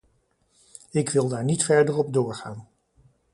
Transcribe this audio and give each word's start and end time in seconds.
Ik 0.91 1.09
wil 1.09 1.27
daar 1.27 1.43
niet 1.43 1.63
verder 1.65 1.97
op 1.97 2.13
doorgaan. 2.13 2.67